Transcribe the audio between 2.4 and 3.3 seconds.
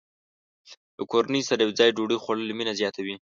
مینه زیاته وي.